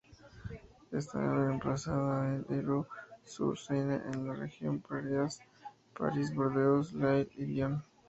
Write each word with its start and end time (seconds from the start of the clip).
Está 0.91 1.21
emplazada 1.51 2.33
en 2.33 2.41
Ivry-sur-Seine, 2.49 4.01
en 4.11 4.25
la 4.25 4.33
región 4.33 4.79
parisiense, 4.79 5.43
París, 5.95 6.33
Burdeos, 6.33 6.91
Lille 6.93 7.29
y 7.37 7.45
Lyon. 7.45 7.83